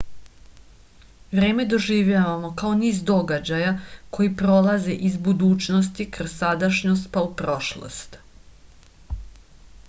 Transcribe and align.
vreme 1.39 1.65
doživljavamo 1.73 2.49
kao 2.61 2.71
niz 2.79 3.01
događaja 3.09 3.75
koji 4.17 4.31
prolaze 4.41 4.97
iz 5.11 5.19
budućnosti 5.29 6.09
kroz 6.17 6.35
sadašnjost 6.39 7.09
pa 7.13 7.25
u 7.29 7.31
prošlost 7.45 8.19